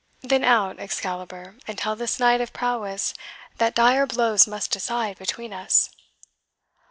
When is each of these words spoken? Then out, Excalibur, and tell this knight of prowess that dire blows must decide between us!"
Then 0.21 0.43
out, 0.43 0.79
Excalibur, 0.79 1.57
and 1.67 1.77
tell 1.77 1.95
this 1.95 2.19
knight 2.19 2.41
of 2.41 2.51
prowess 2.53 3.13
that 3.59 3.75
dire 3.75 4.07
blows 4.07 4.47
must 4.47 4.71
decide 4.71 5.19
between 5.19 5.53
us!" 5.53 5.91